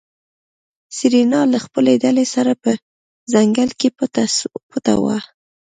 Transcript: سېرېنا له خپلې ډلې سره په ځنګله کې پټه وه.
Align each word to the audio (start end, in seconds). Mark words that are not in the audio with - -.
سېرېنا 0.97 1.41
له 1.53 1.59
خپلې 1.65 1.93
ډلې 2.03 2.25
سره 2.33 2.51
په 2.63 2.71
ځنګله 3.33 3.73
کې 3.79 3.89
پټه 4.71 4.95
وه. 5.03 5.19